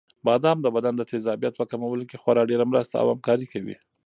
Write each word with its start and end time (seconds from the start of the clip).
بادام 0.25 0.57
د 0.61 0.67
بدن 0.75 0.93
د 0.97 1.01
تېزابیت 1.11 1.53
په 1.57 1.65
کمولو 1.71 2.03
کې 2.09 2.21
خورا 2.21 2.43
ډېره 2.49 2.65
مرسته 2.71 2.95
او 3.01 3.07
همکاري 3.13 3.47
کوي. 3.53 3.75